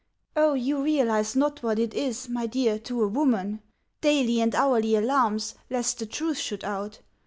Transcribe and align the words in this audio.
"O 0.35 0.55
you 0.55 0.81
realize 0.81 1.35
not 1.35 1.61
what 1.61 1.77
it 1.77 1.93
is, 1.93 2.27
my 2.27 2.47
dear, 2.47 2.79
To 2.79 3.03
a 3.03 3.07
woman! 3.07 3.61
Daily 4.01 4.41
and 4.41 4.55
hourly 4.55 4.95
alarms 4.95 5.53
Lest 5.69 5.99
the 5.99 6.07
truth 6.07 6.39
should 6.39 6.63
out. 6.63 7.01